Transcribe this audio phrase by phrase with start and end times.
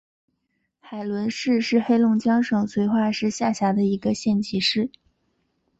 [0.79, 4.89] 海伦市是黑龙江省绥化市下辖的一个县级市。